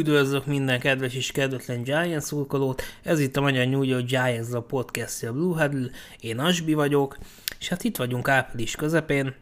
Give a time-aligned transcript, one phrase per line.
[0.00, 4.62] Üdvözlök minden kedves és kedvetlen Giants szurkolót, ez itt a Magyar New York Giants a
[4.62, 5.90] podcastja Blue Huddle,
[6.20, 7.18] én Asbi vagyok,
[7.58, 9.34] és hát itt vagyunk április közepén,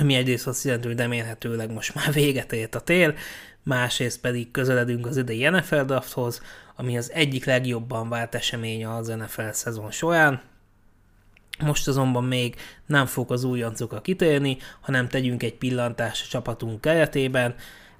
[0.00, 3.14] ami egyrészt azt jelenti, hogy remélhetőleg most már véget ért a tél,
[3.62, 6.42] másrészt pedig közeledünk az idei NFL drafthoz,
[6.76, 10.40] ami az egyik legjobban vált eseménye az NFL szezon során.
[11.58, 17.54] Most azonban még nem fog az újoncokra kitérni, hanem tegyünk egy pillantást a csapatunk keretében,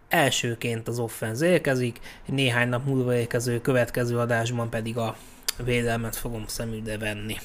[0.08, 5.16] Elsőként az offenz érkezik, néhány nap múlva érkező következő adásban pedig a
[5.64, 7.36] védelmet fogom szemügyre venni.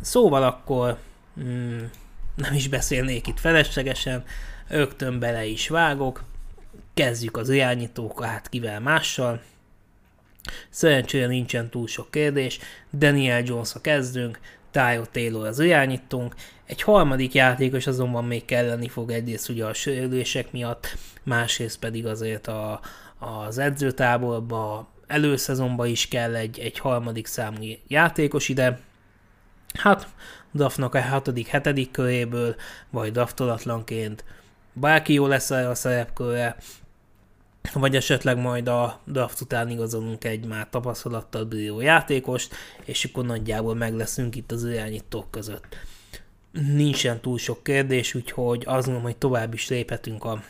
[0.00, 0.98] Szóval akkor
[1.40, 1.82] mm,
[2.36, 4.24] nem is beszélnék itt feleslegesen,
[4.68, 6.24] rögtön bele is vágok,
[6.94, 9.42] kezdjük az irányítókat, hát kivel mással.
[10.70, 12.58] Szerencsére nincsen túl sok kérdés,
[12.92, 14.40] Daniel jones kezdünk,
[14.72, 16.34] Tayo Taylor az irányítónk,
[16.66, 22.46] egy harmadik játékos azonban még kelleni fog egyrészt ugye a sérülések miatt, másrészt pedig azért
[22.46, 22.80] a,
[23.18, 28.80] az edzőtáborba előszezonban is kell egy, egy harmadik számú játékos ide.
[29.74, 30.08] Hát
[30.54, 32.56] Dafnak a hatodik, hetedik köréből,
[32.90, 34.24] vagy daftolatlanként
[34.72, 36.56] bárki jó lesz a szerepkörre,
[37.72, 43.74] vagy esetleg majd a draft után igazolunk egy már tapasztalattal bíró játékost, és akkor nagyjából
[43.74, 45.76] meg leszünk itt az irányítók között.
[46.50, 50.42] Nincsen túl sok kérdés, úgyhogy azt mondom, hogy tovább is léphetünk a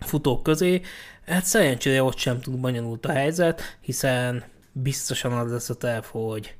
[0.00, 0.80] futók közé.
[1.26, 6.56] Hát szerencsére ott sem túl bonyolult a helyzet, hiszen biztosan az lesz a terv, hogy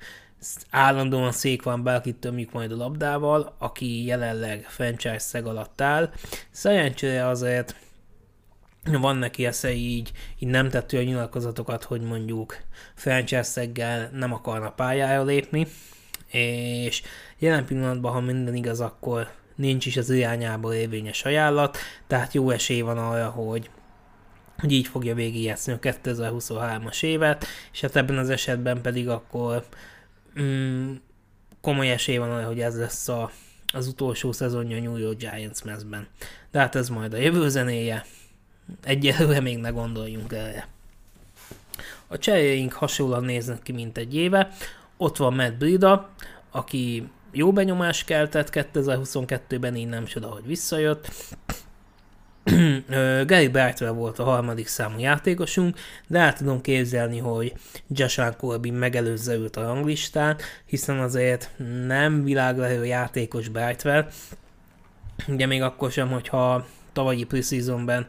[0.70, 6.12] állandóan szék van bárkit tömjük majd a labdával, aki jelenleg franchise szeg alatt áll.
[6.50, 7.74] Szerencsére azért
[8.90, 12.56] van neki esze így, így nem tettő a nyilatkozatokat, hogy mondjuk
[12.94, 15.66] franchise nem akarna pályára lépni,
[16.26, 17.02] és
[17.38, 21.76] jelen pillanatban, ha minden igaz, akkor nincs is az irányából érvényes ajánlat,
[22.06, 23.70] tehát jó esély van arra, hogy
[24.58, 29.64] hogy így fogja végigjátszani a 2023-as évet, és hát ebben az esetben pedig akkor
[30.40, 30.92] mm,
[31.60, 33.30] komoly esély van arra, hogy ez lesz a,
[33.72, 36.06] az utolsó szezonja a New York Giants mezben.
[36.50, 38.04] De hát ez majd a jövő zenéje,
[38.84, 40.68] egyelőre még ne gondoljunk erre.
[42.06, 44.50] A cseréink hasonlóan néznek ki, mint egy éve.
[44.96, 46.10] Ott van Matt Brida,
[46.50, 51.08] aki jó benyomást keltett 2022-ben, így nem csoda, hogy visszajött.
[53.26, 57.52] Gary Bartrell volt a harmadik számú játékosunk, de el tudom képzelni, hogy
[57.88, 60.36] Joshua Corbin megelőzze őt a ranglistán,
[60.66, 61.50] hiszen azért
[61.86, 64.08] nem világlevő játékos Bartrell,
[65.28, 68.06] ugye még akkor sem, hogyha tavalyi preseasonben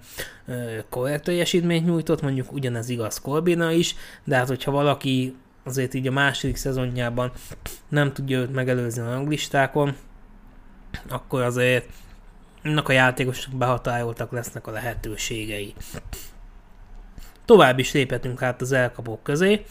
[0.89, 6.11] korrekt teljesítményt nyújtott, mondjuk ugyanez igaz Corbina is, de hát hogyha valaki azért így a
[6.11, 7.31] második szezonjában
[7.87, 9.95] nem tudja őt megelőzni a ranglistákon,
[11.09, 11.89] akkor azért
[12.63, 15.73] annak a játékosok behatároltak lesznek a lehetőségei.
[17.45, 19.65] Tovább is léphetünk át az elkapók közé.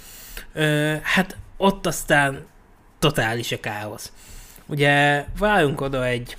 [0.53, 2.45] Ö, hát ott aztán
[2.99, 4.13] totális a káosz.
[4.67, 6.37] Ugye várunk oda egy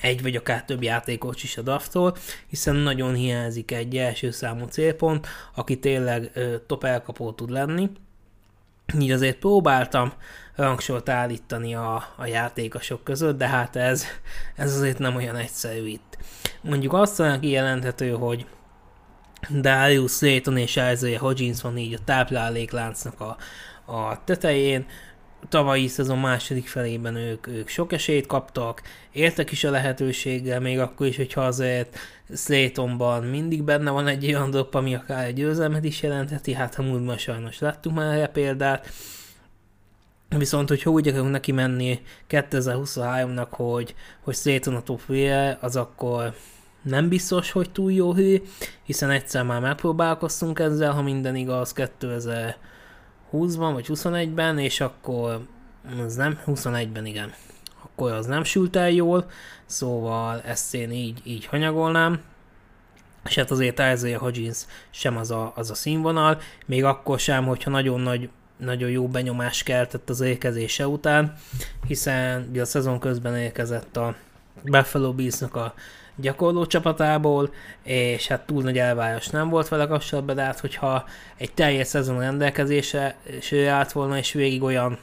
[0.00, 5.26] egy vagy akár több játékos is a draftól, hiszen nagyon hiányzik egy első számú célpont,
[5.54, 7.90] aki tényleg ö, top elkapó tud lenni.
[8.98, 10.12] Így azért próbáltam
[10.54, 14.04] rangsort állítani a, a játékosok között, de hát ez,
[14.56, 16.18] ez azért nem olyan egyszerű itt.
[16.60, 18.46] Mondjuk azt mondja kijelenthető, hogy
[19.50, 23.36] Darius Slayton és Isaiah Hodgins van így a táplálékláncnak a,
[23.92, 24.86] a tetején,
[25.48, 28.82] tavalyi szezon második felében ők, ők sok esélyt kaptak,
[29.12, 31.98] értek is a lehetőséggel, még akkor is, hogyha azért
[32.34, 36.82] Slaytonban mindig benne van egy olyan dopp, ami akár egy győzelmet is jelentheti, hát ha
[36.82, 38.88] múltban sajnos láttunk már erre példát,
[40.38, 45.02] Viszont, hogyha úgy akarunk neki menni 2023-nak, hogy, hogy Slayton a top
[45.60, 46.34] az akkor
[46.82, 48.42] nem biztos, hogy túl jó hű,
[48.82, 52.56] hiszen egyszer már megpróbálkoztunk ezzel, ha minden igaz, 2000
[53.34, 55.46] 20-ban vagy 21-ben, és akkor
[56.04, 57.32] az nem, 21-ben igen,
[57.82, 59.30] akkor az nem sült el jól,
[59.66, 62.20] szóval ezt én így, így hanyagolnám,
[63.24, 67.70] és hát azért Isaiah Hodgins sem az a, az a színvonal, még akkor sem, hogyha
[67.70, 71.34] nagyon nagy nagyon jó benyomás keltett az érkezése után,
[71.86, 74.14] hiszen ugye a szezon közben érkezett a
[74.62, 75.74] Buffalo Bills-nak a
[76.16, 77.52] gyakorló csapatából,
[77.82, 81.04] és hát túl nagy elvárás nem volt vele kapcsolatban, de hát hogyha
[81.36, 84.98] egy teljes szezon rendelkezése és ő állt volna, és végig olyan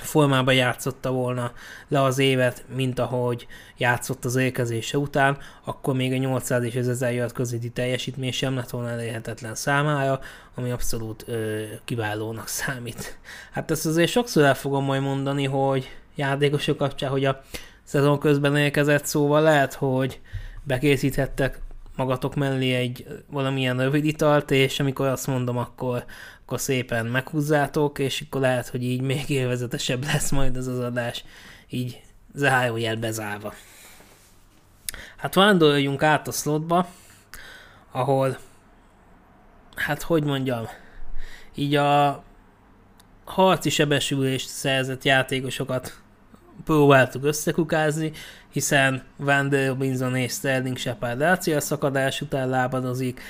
[0.00, 1.52] formában játszotta volna
[1.88, 3.46] le az évet, mint ahogy
[3.76, 8.54] játszott az érkezése után, akkor még a 800 és az 1000 jött közötti teljesítmény sem
[8.54, 10.20] lett volna elérhetetlen számára,
[10.54, 13.18] ami abszolút ö, kiválónak számít.
[13.52, 17.42] Hát ezt azért sokszor el fogom majd mondani, hogy játékosok kapcsán, hogy a
[17.90, 20.20] szezon közben érkezett, szóval lehet, hogy
[20.62, 21.60] bekészíthettek
[21.96, 26.04] magatok mellé egy valamilyen rövid italt, és amikor azt mondom, akkor,
[26.42, 31.24] akkor szépen meghúzzátok, és akkor lehet, hogy így még élvezetesebb lesz majd az az adás,
[31.68, 32.02] így
[32.34, 33.54] zárójel bezárva.
[35.16, 36.88] Hát vándoljunk át a slotba,
[37.90, 38.38] ahol,
[39.74, 40.68] hát hogy mondjam,
[41.54, 42.22] így a
[43.24, 46.00] harci sebesülést szerzett játékosokat
[46.64, 48.12] próbáltuk összekukázni,
[48.52, 53.20] hiszen Van der Robinson és Sterling Shepard szakadás után lábadozik,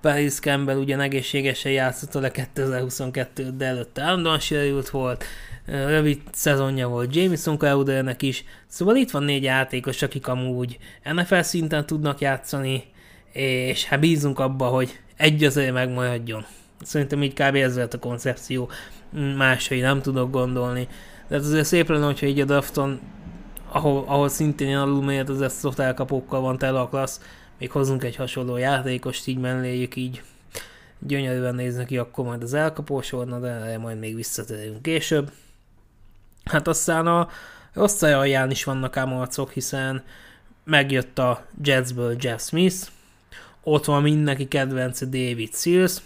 [0.00, 5.24] Paris Campbell ugyan egészségesen játszott le 2022 de előtte állandóan sérült volt,
[5.66, 10.78] rövid szezonja volt Jameson Crowdernek is, szóval itt van négy játékos, akik amúgy
[11.14, 12.84] NFL szinten tudnak játszani,
[13.32, 16.46] és hát bízunk abba, hogy egy azért megmaradjon.
[16.82, 17.54] Szerintem így kb.
[17.54, 18.70] ez volt a koncepció,
[19.36, 20.88] másai nem tudok gondolni.
[21.28, 23.00] De azért szép lenne, hogyha így a drafton,
[23.68, 27.20] ahol, ahol szintén alulméret az ezt elkapókkal van tele a klassz,
[27.58, 30.22] még hozunk egy hasonló játékost, így melléjük így
[30.98, 35.30] gyönyörűen néznek ki akkor majd az elkapósorna, de erre majd még visszatérünk később.
[36.44, 37.28] Hát aztán a
[37.72, 40.02] rossz alján is vannak ám arcok, hiszen
[40.64, 42.76] megjött a Jetsből Jeff Smith,
[43.62, 45.96] ott van mindenki kedvence David Seals,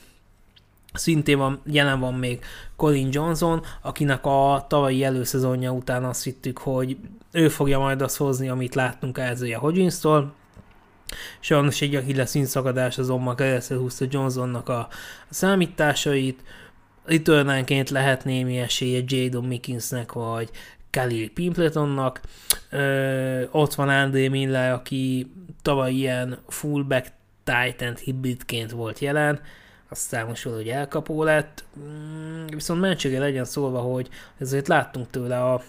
[0.92, 2.44] Szintén van, jelen van még
[2.76, 6.96] Colin Johnson, akinek a tavalyi előszezonja után azt hittük, hogy
[7.32, 10.32] ő fogja majd azt hozni, amit láttunk Elzője Hodgins-tól.
[11.40, 14.88] Sajnos egy Achilles színszakadás azonban keresztül húzta Johnsonnak a
[15.28, 16.42] számításait.
[17.04, 20.50] Returnánként lehet némi esélye Jadon Mickinsnek vagy
[20.90, 22.20] Khalil Pimpletonnak.
[22.70, 25.32] Ö, ott van André Miller, aki
[25.62, 27.12] tavaly ilyen fullback
[27.44, 29.40] Titan hibridként volt jelen
[29.90, 34.08] aztán most valahogy elkapó lett, mm, viszont mentsége legyen szólva, hogy
[34.38, 35.62] ezért láttunk tőle a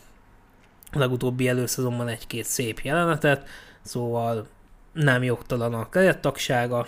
[0.92, 3.48] legutóbbi előszezonban egy-két szép jelenetet,
[3.82, 4.48] szóval
[4.94, 6.88] nem jogtalan a kerettagsága,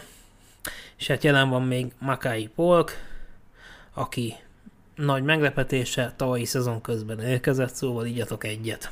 [0.98, 2.92] és hát jelen van még Makai Polk,
[3.94, 4.36] aki
[4.96, 8.92] nagy meglepetése tavalyi szezon közben érkezett, szóval igyatok egyet.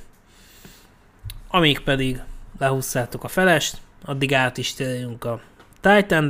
[1.47, 2.21] Amíg pedig
[2.59, 5.41] lehúzzátok a felest, addig át is térjünk a
[5.81, 6.27] titan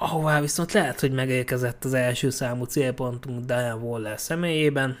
[0.00, 4.98] ahová viszont lehet, hogy megérkezett az első számú célpontunk Diane Waller személyében.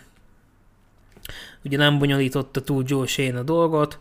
[1.64, 3.98] Ugye nem bonyolította túl Joe Shane a dolgot,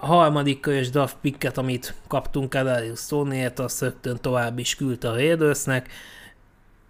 [0.00, 5.14] a harmadik körös draft picket, amit kaptunk Kadarius Stoneyért, azt rögtön tovább is küldte a
[5.14, 5.88] Raidersnek,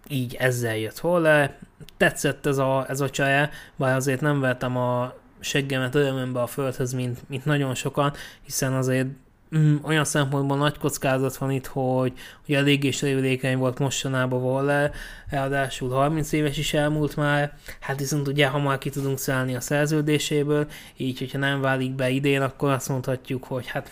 [0.07, 1.57] így ezzel jött Waller.
[1.97, 6.93] Tetszett ez a, ez a csaja, bár azért nem vettem a seggemet örömömbe a földhöz,
[6.93, 9.07] mint, mint nagyon sokan, hiszen azért
[9.55, 12.13] mm, olyan szempontból nagy kockázat van itt, hogy,
[12.45, 14.91] hogy eléggé sérülékeny volt mostanában Waller,
[15.29, 20.67] ráadásul 30 éves is elmúlt már, hát viszont ugye hamar ki tudunk szállni a szerződéséből,
[20.97, 23.91] így hogyha nem válik be idén, akkor azt mondhatjuk, hogy hát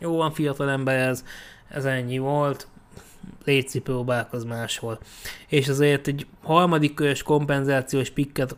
[0.00, 1.24] jó van fiatal ember ez,
[1.68, 2.66] ez ennyi volt,
[3.44, 4.98] létszi próbálkoz máshol.
[5.48, 8.56] És azért egy harmadik körös kompenzációs pikket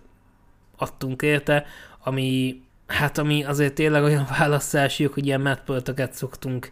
[0.77, 1.67] adtunk érte,
[2.03, 6.71] ami hát ami azért tényleg olyan választásjuk, hogy ilyen metpöltöket szoktunk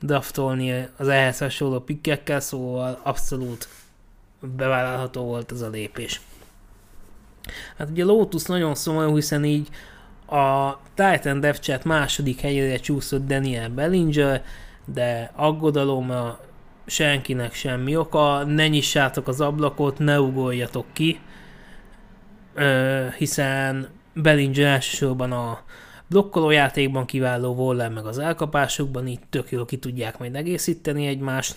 [0.00, 3.68] draftolni az ehhez hasonló pikkekkel, szóval abszolút
[4.40, 6.20] bevállalható volt ez a lépés.
[7.76, 9.68] Hát ugye Lotus nagyon szomorú, hiszen így
[10.26, 14.44] a Titan Dev Chat második helyére csúszott Daniel Bellinger,
[14.84, 16.38] de aggodalom a
[16.86, 21.20] senkinek semmi oka, ne nyissátok az ablakot, ne ugoljatok ki,
[23.16, 23.88] hiszen
[24.22, 25.60] Bellinger elsősorban a
[26.06, 31.56] blokkolójátékban kiváló Waller meg az elkapásokban, így tök jól ki tudják majd egészíteni egymást.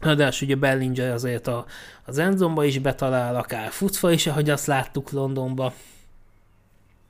[0.00, 1.66] Ráadásul ugye Bellinger azért a,
[2.04, 5.74] az endzomba is betalál, akár futva is, ahogy azt láttuk Londonba.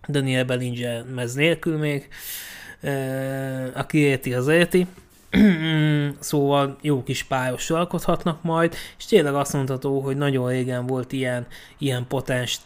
[0.08, 2.08] Daniel Bellinger mez nélkül még,
[2.80, 4.86] e, aki érti, az érti.
[6.20, 11.46] szóval jó kis pályos alkothatnak majd, és tényleg azt mondható, hogy nagyon régen volt ilyen,
[11.78, 12.60] ilyen potens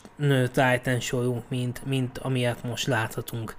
[0.52, 3.54] Titan sorunk, mint, mint amilyet most láthatunk.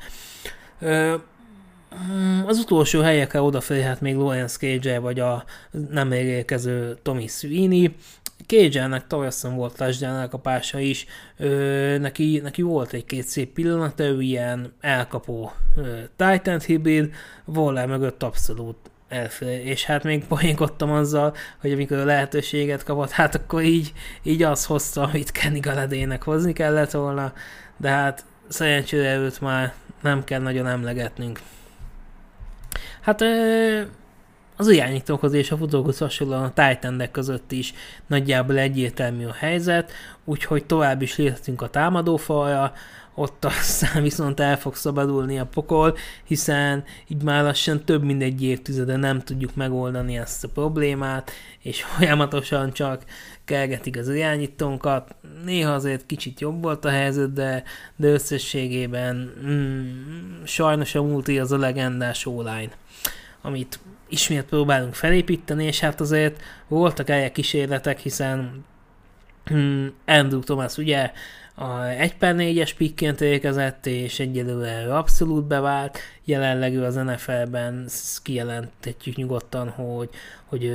[2.46, 5.44] Az utolsó helyekre odaférhet még Lawrence Cage vagy a
[5.89, 7.96] nem érkező Tommy Sweeney.
[8.48, 11.06] Cage-nek tavasszon volt touchdown elkapása is,
[11.38, 17.13] ö, neki, neki volt egy-két szép pillanat, ő ilyen elkapó ö, Titan hibrid,
[17.46, 18.78] Waller mögött abszolút
[19.63, 24.66] és hát még poénkodtam azzal, hogy amikor a lehetőséget kapott, hát akkor így, így az
[24.66, 27.34] hozta, amit Kenny Galadének hozni kellett volna,
[27.78, 31.39] de hát szerencsére őt már nem kell nagyon emlegetnünk.
[33.01, 33.22] Hát
[34.56, 37.74] az irányítókhoz és a futókhoz hasonlóan a titan között is
[38.08, 39.92] nagyjából egyértelmű a helyzet,
[40.25, 42.74] úgyhogy tovább is léphetünk a támadófalra,
[43.19, 48.43] ott aztán viszont el fog szabadulni a pokol, hiszen így már lassan több mint egy
[48.43, 53.03] évtizede nem tudjuk megoldani ezt a problémát, és folyamatosan csak
[53.45, 55.15] kelgetik az irányítónkat.
[55.45, 57.63] Néha azért kicsit jobb volt a helyzet, de,
[57.95, 62.71] de összességében mm, sajnos a multi az a legendás online,
[63.41, 68.65] amit ismét próbálunk felépíteni, és hát azért voltak elje kísérletek, hiszen
[69.53, 71.11] mm, Andrew Thomas ugye
[71.60, 75.98] a 1 per 4-es pikként érkezett, és egyelőre abszolút bevált.
[76.24, 77.89] Jelenleg ő az NFL-ben
[78.24, 80.10] kijelentetjük nyugodtan, hogy,
[80.46, 80.72] hogy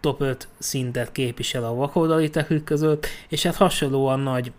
[0.00, 4.52] top 5 szintet képvisel a vakoldali technik között, és hát hasonlóan nagy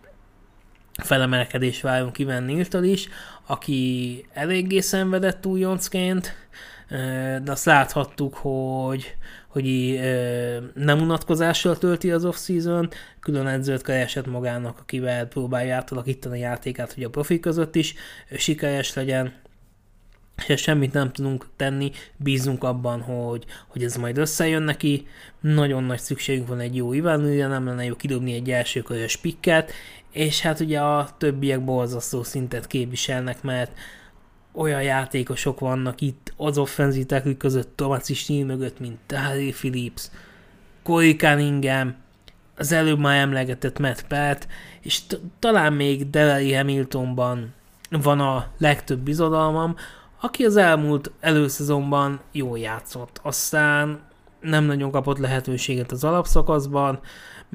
[1.04, 3.10] felemelkedés várunk Ivan Niltől is,
[3.46, 6.34] aki eléggé szenvedett újoncként,
[7.44, 9.16] de azt láthattuk, hogy,
[9.48, 10.00] hogy
[10.74, 17.04] nem unatkozással tölti az off-season, külön edzőt keresett magának, akivel próbálja átalakítani a játékát, hogy
[17.04, 17.94] a profi között is
[18.38, 19.34] sikeres legyen,
[20.48, 25.08] és semmit nem tudunk tenni, bízunk abban, hogy, hogy ez majd összejön neki.
[25.40, 29.72] Nagyon nagy szükségünk van egy jó Ivánőre, nem lenne jó kidobni egy első körös pikket,
[30.12, 33.72] és hát ugye a többiek borzasztó szintet képviselnek, mert
[34.54, 40.10] olyan játékosok vannak itt az offenzítek között, Tomaci Stíl mögött, mint Tari Phillips,
[40.84, 41.96] Corey Cunningham,
[42.58, 44.48] az előbb már emlegetett Matt Pat,
[44.82, 47.54] és t- talán még Delary Hamiltonban
[47.90, 49.76] van a legtöbb bizodalmam,
[50.22, 53.20] aki az elmúlt előszezonban jól játszott.
[53.24, 54.00] Aztán
[54.42, 57.00] nem nagyon kapott lehetőséget az alapszakaszban,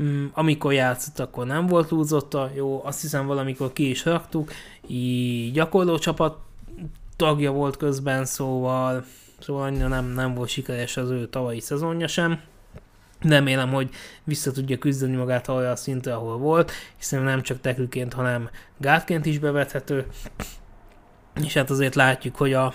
[0.00, 4.52] mm, amikor játszott, akkor nem volt túlzotta, jó, azt hiszem valamikor ki is raktuk,
[4.86, 6.36] így gyakorló csapat
[7.24, 9.04] tagja volt közben, szóval,
[9.38, 12.40] szóval annyira nem, nem volt sikeres az ő tavalyi szezonja sem.
[13.20, 13.90] Remélem, hogy
[14.24, 19.26] vissza tudja küzdeni magát arra a szintre, ahol volt, hiszen nem csak tekülként, hanem gátként
[19.26, 20.06] is bevethető.
[21.44, 22.74] És hát azért látjuk, hogy a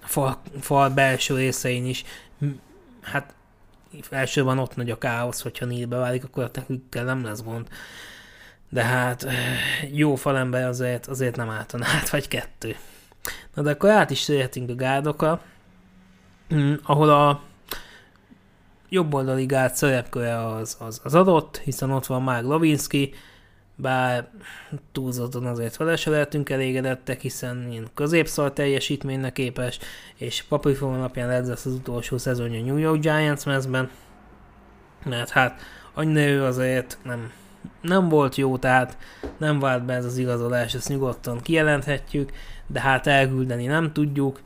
[0.00, 2.04] fal, fal belső részein is,
[3.00, 3.34] hát
[4.10, 7.68] elsőben ott nagy a káosz, hogyha négybe válik, akkor a tekükkel nem lesz gond.
[8.68, 9.26] De hát
[9.92, 12.76] jó falember azért, azért nem álltan át, vagy kettő.
[13.54, 15.42] Na de akkor át is térhetünk a gárdokra,
[16.54, 17.40] mm, ahol a
[18.88, 23.14] jobb oldali gárd szerepköre az, az, az adott, hiszen ott van már Lovinski,
[23.76, 24.28] bár
[24.92, 29.78] túlzottan azért vele se lehetünk elégedettek, hiszen ilyen középszal teljesítménynek képes,
[30.14, 33.90] és papírforma napján ez lesz az utolsó szezonja New York Giants mezben,
[35.04, 35.60] mert hát
[35.94, 37.32] annyira ő azért nem,
[37.80, 38.96] nem volt jó, tehát
[39.38, 42.32] nem vált be ez az igazolás, ezt nyugodtan kijelenthetjük,
[42.66, 44.42] de hát elküldeni nem tudjuk.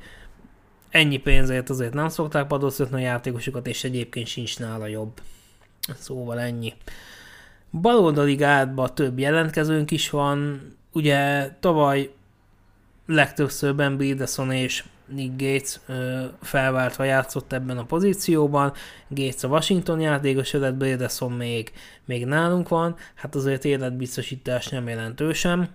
[0.90, 5.20] Ennyi pénzért azért nem szokták padoztatni a játékosokat, és egyébként sincs nála jobb.
[5.98, 6.74] Szóval ennyi.
[7.70, 10.60] Baloldali gádban több jelentkezőnk is van.
[10.92, 12.10] Ugye tavaly
[13.06, 18.72] legtöbbször Ben Bideson és Nick Gates ö, felváltva játszott ebben a pozícióban.
[19.08, 21.72] Gates a Washington játékos lett, Bideson még,
[22.04, 22.96] még nálunk van.
[23.14, 25.70] Hát azért életbiztosítás nem jelentősen.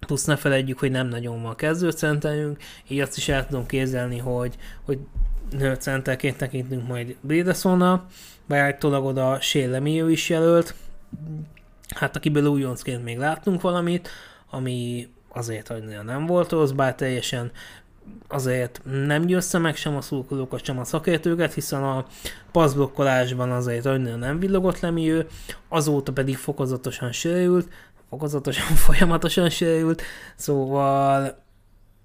[0.00, 4.54] Plusz ne felejtjük, hogy nem nagyon van kezdőcenterünk, így azt is el tudom képzelni, hogy,
[4.84, 4.98] hogy
[5.78, 8.06] centerként tekintünk majd Bredesonnal,
[8.46, 10.74] bár állítólag oda Shane is jelölt,
[11.94, 14.08] hát akiből újoncként még láttunk valamit,
[14.50, 17.50] ami azért annyira nem volt rossz, bár teljesen
[18.28, 22.06] azért nem győzte meg sem a szurkolókat, sem a szakértőket, hiszen a
[22.52, 25.26] passzblokkolásban azért annyira nem villogott ő,
[25.68, 27.68] azóta pedig fokozatosan sérült,
[28.10, 30.02] fokozatosan, folyamatosan sérült,
[30.36, 31.42] szóval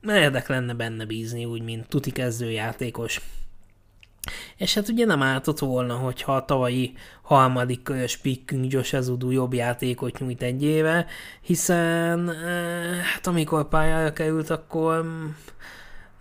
[0.08, 3.22] érdek lenne benne bízni, úgy, mint tuti kezdőjátékos.
[4.56, 9.54] És hát ugye nem ártott volna, hogyha a tavalyi harmadik körös pikkünk Josh Ezudu jobb
[9.54, 11.06] játékot nyújt egy éve,
[11.42, 15.06] hiszen eh, hát amikor pályára került, akkor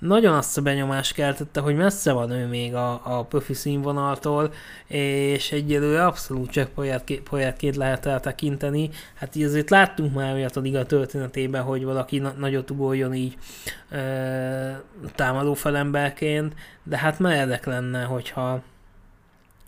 [0.07, 4.53] nagyon azt a benyomást keltette, hogy messze van ő még a, a profi színvonaltól,
[4.87, 6.71] és egyelőre abszolút csak
[7.25, 8.91] projektként lehet eltekinteni.
[9.15, 13.37] Hát így azért láttunk már olyat a liga történetében, hogy valaki na- nagyot ugorjon így
[13.91, 14.83] e,
[15.15, 18.63] támadó felemberként, de hát meredek lenne, hogyha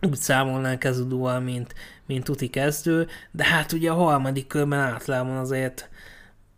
[0.02, 1.74] úgy számolnánk Ezudóval, mint,
[2.06, 5.88] mint tuti kezdő, de hát ugye a harmadik körben általában azért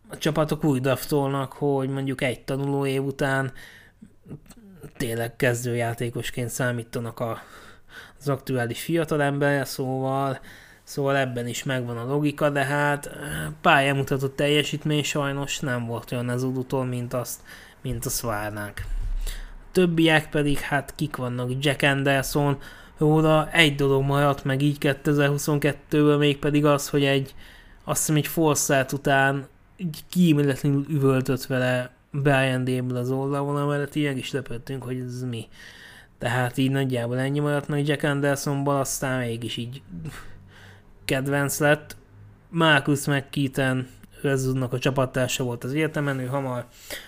[0.09, 3.51] a csapatok úgy draftolnak, hogy mondjuk egy tanuló év után
[4.97, 7.41] tényleg kezdőjátékosként számítanak a,
[8.19, 10.39] az aktuális fiatalember, szóval,
[10.83, 13.09] szóval ebben is megvan a logika, de hát
[13.61, 17.39] pályamutatott teljesítmény sajnos nem volt olyan az udutól, mint azt,
[17.81, 18.81] mint azt várnánk.
[19.45, 22.57] A többiek pedig hát kik vannak, Jack Anderson,
[22.97, 27.33] róla egy dolog maradt meg így 2022-ből, mégpedig az, hogy egy
[27.83, 29.47] azt hiszem egy Forszát után
[29.79, 35.47] így kíméletlenül üvöltött vele Brian Dable az oldalon, mellett így is lepődtünk, hogy ez mi.
[36.17, 39.81] Tehát így nagyjából ennyi maradt meg Jack Andersonból, aztán mégis így
[41.05, 41.97] kedvenc lett.
[42.49, 43.87] Marcus McKeiten
[44.21, 46.65] Rezudnak a csapattársa volt az egyetemen, ő hamar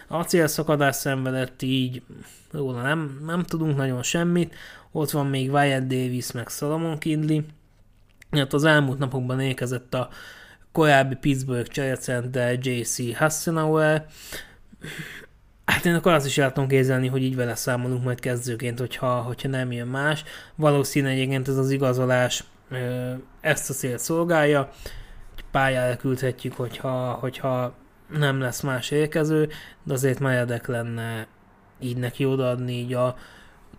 [0.08, 2.02] acélszakadás szenvedett, így
[2.52, 4.56] róla nem, nem tudunk nagyon semmit.
[4.92, 7.42] Ott van még Wyatt Davis, meg Solomon Kindley.
[8.32, 10.10] Hát az elmúlt napokban érkezett a
[10.72, 13.16] korábbi Pittsburgh cserecenter J.C.
[13.18, 14.06] Hassenauer.
[15.66, 19.22] Hát én akkor azt is el tudom kézelni, hogy így vele számolunk majd kezdőként, hogyha,
[19.22, 20.24] hogyha nem jön más.
[20.56, 22.44] Valószínűleg egyébként ez az igazolás
[23.42, 24.70] ezt a célt szolgálja
[25.52, 27.74] pályára küldhetjük, hogyha, hogyha
[28.08, 29.50] nem lesz más érkező,
[29.84, 31.28] de azért meredek lenne
[31.80, 33.16] így neki odaadni így a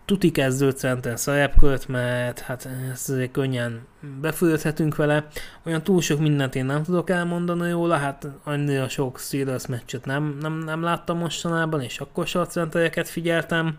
[0.05, 3.85] tuti kezdő centen szerepkört, mert hát ezt azért könnyen
[4.21, 5.27] befülödhetünk vele.
[5.65, 10.37] Olyan túl sok mindent én nem tudok elmondani róla, hát annyira sok Steelers meccset nem,
[10.41, 13.77] nem, nem láttam mostanában, és akkor centereket figyeltem.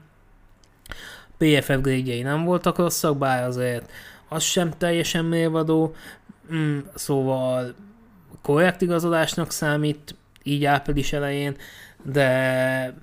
[1.37, 3.91] PFF grade nem voltak rosszak, bár azért
[4.29, 5.95] az sem teljesen mérvadó,
[6.53, 7.75] mm, szóval
[8.43, 10.15] korrekt igazolásnak számít,
[10.45, 11.57] így április elején,
[12.03, 12.95] de,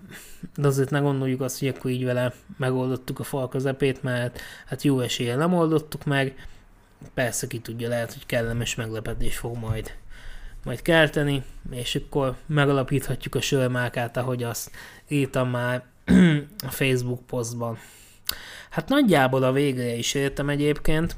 [0.55, 4.81] de azért ne gondoljuk azt, hogy akkor így vele megoldottuk a fal közepét, mert hát
[4.81, 6.47] jó eséllyel nem oldottuk meg,
[7.13, 9.99] persze ki tudja, lehet, hogy kellemes meglepetés fog majd
[10.63, 14.71] majd kelteni, és akkor megalapíthatjuk a sörmákát, ahogy azt
[15.07, 15.83] írtam már
[16.67, 17.77] a Facebook posztban.
[18.69, 21.15] Hát nagyjából a végre is értem egyébként,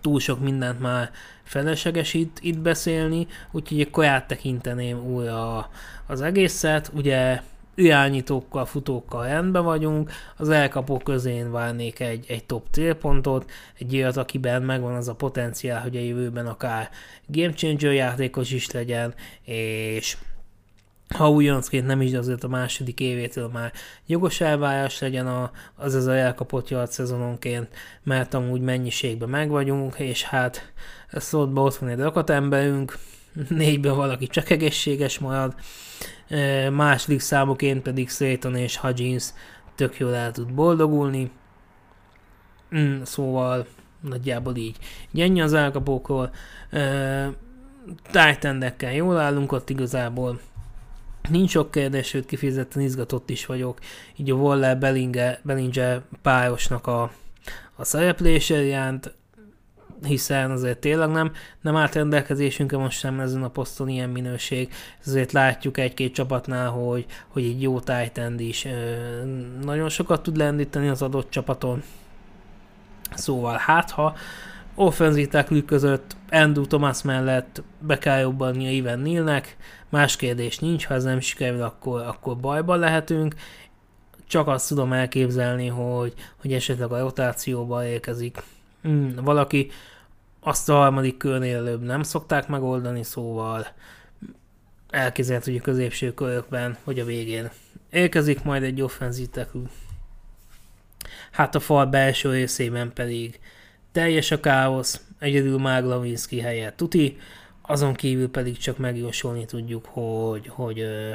[0.00, 1.10] túl sok mindent már
[1.42, 5.70] felesleges itt, itt beszélni, úgyhogy akkor áttekinteném újra
[6.06, 6.90] az egészet.
[6.94, 7.40] Ugye
[7.74, 14.62] irányítókkal, futókkal rendben vagyunk, az elkapók közén várnék egy, egy top célpontot, egy olyat, akiben
[14.62, 16.90] megvan az a potenciál, hogy a jövőben akár
[17.26, 20.16] game changer játékos is legyen, és
[21.14, 23.72] ha újoncként nem is, de azért a második évétől már
[24.06, 27.68] jogos elvárás legyen a, az ez a elkapott yard szezononként,
[28.02, 30.72] mert amúgy mennyiségben meg vagyunk, és hát
[31.12, 32.98] szóval ott van egy rakatemberünk,
[33.48, 35.54] négyben valaki csak egészséges marad,
[36.70, 39.32] második számoként pedig Slayton és Hudgens
[39.74, 41.30] tök jól el tud boldogulni,
[42.76, 43.66] mm, szóval
[44.00, 44.76] nagyjából így.
[45.10, 46.30] Gyennyi az elkapókról,
[48.10, 50.40] Titan jól állunk ott igazából,
[51.28, 53.78] Nincs sok kérdés, sőt kifejezetten izgatott is vagyok.
[54.16, 57.10] Így a Waller Bellinger, Bellinger párosnak a,
[57.76, 59.14] a szereplése iránt,
[60.02, 64.72] hiszen azért tényleg nem, nem állt rendelkezésünkre most sem ezen a poszton ilyen minőség.
[65.04, 68.70] Ezért látjuk egy-két csapatnál, hogy, hogy egy jó tight is ö,
[69.62, 71.82] nagyon sokat tud lendíteni az adott csapaton.
[73.14, 74.16] Szóval hát ha
[74.76, 75.28] offenzív
[75.66, 79.56] között Andrew Thomas mellett be kell jobbanni a Ivan Nilnek,
[79.88, 83.34] más kérdés nincs, ha ez nem sikerül, akkor, akkor bajban lehetünk.
[84.26, 88.42] Csak azt tudom elképzelni, hogy, hogy esetleg a rotációba érkezik.
[88.82, 89.70] Hmm, valaki,
[90.40, 93.66] azt a harmadik körnél előbb nem szokták megoldani, szóval
[94.90, 97.50] elképzelhető, hogy a középső körökben, vagy a végén.
[97.90, 99.28] Érkezik majd egy offenzív
[101.30, 103.40] Hát a fal belső részében pedig
[103.96, 107.16] teljes a káosz, egyedül Mág Lavinski helyett tuti,
[107.62, 111.12] azon kívül pedig csak megjósolni tudjuk, hogy, hogy ö,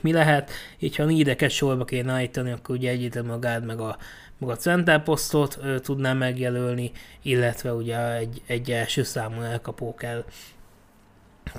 [0.00, 0.50] mi lehet.
[0.78, 3.96] Így ha nédeket sorba kéne állítani, akkor ugye egyetlen gárd meg a,
[4.38, 6.90] meg a center posztot ö, tudnám megjelölni,
[7.22, 10.24] illetve ugye egy, egy első számú elkapó kell.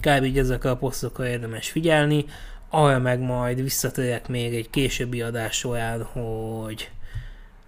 [0.01, 0.23] Kb.
[0.23, 2.25] így ezekkel a posztokkal érdemes figyelni,
[2.69, 6.89] arra meg majd visszatérek még egy későbbi adás során, hogy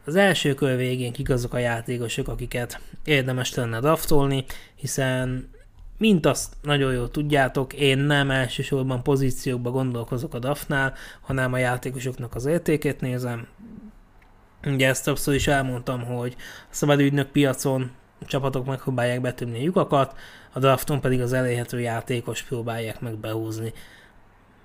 [0.09, 4.45] az első kör végén kik azok a játékosok, akiket érdemes lenne draftolni,
[4.75, 5.49] hiszen
[5.97, 12.35] mint azt nagyon jól tudjátok, én nem elsősorban pozíciókba gondolkozok a DAF-nál, hanem a játékosoknak
[12.35, 13.47] az értékét nézem.
[14.65, 17.91] Ugye ezt többször is elmondtam, hogy a szabadügynök piacon
[18.25, 20.15] csapatok megpróbálják betömni a lyukakat,
[20.51, 23.73] a drafton pedig az elérhető játékos próbálják meg behúzni.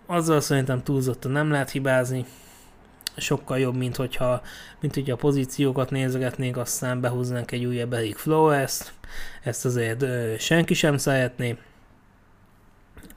[0.07, 2.25] Azzal szerintem túlzottan nem lehet hibázni,
[3.17, 4.43] sokkal jobb, mint hogyha,
[4.81, 8.81] mint hogyha a pozíciókat nézegetnénk, aztán behúznánk egy újabb Eric Flores,
[9.43, 11.57] ezt azért ö, senki sem szeretné.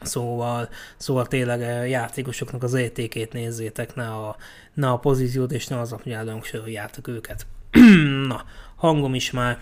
[0.02, 4.36] Szóval, szóval tényleg játékosoknak az értékét nézzétek, ne a,
[4.74, 7.46] ne a pozíciót, és ne az hogy soroljátok őket.
[8.28, 9.60] Na, hangom is már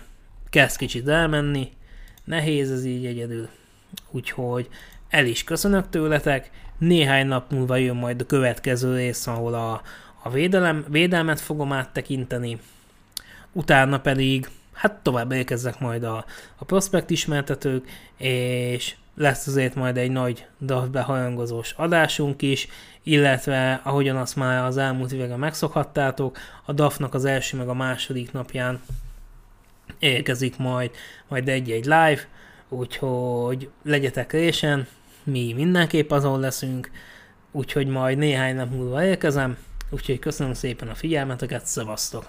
[0.50, 1.72] kezd kicsit elmenni,
[2.24, 3.48] nehéz ez így egyedül,
[4.10, 4.68] úgyhogy
[5.08, 9.82] el is köszönök tőletek, néhány nap múlva jön majd a következő rész, ahol a,
[10.26, 12.58] a védelem, védelmet fogom áttekinteni,
[13.52, 16.24] utána pedig hát tovább érkezzek majd a,
[16.56, 22.68] a prospekt ismertetők, és lesz azért majd egy nagy DAF behajangozós adásunk is,
[23.02, 28.32] illetve ahogyan azt már az elmúlt években megszokhattátok, a DAF-nak az első meg a második
[28.32, 28.80] napján
[29.98, 30.90] érkezik majd,
[31.28, 32.20] majd egy-egy live,
[32.68, 34.86] úgyhogy legyetek résen,
[35.22, 36.90] mi mindenképp azon leszünk,
[37.50, 39.56] úgyhogy majd néhány nap múlva érkezem,
[39.90, 42.28] úgyhogy köszönöm szépen a figyelmeteket, szevasztok!